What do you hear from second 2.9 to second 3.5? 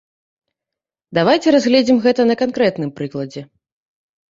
прыкладзе.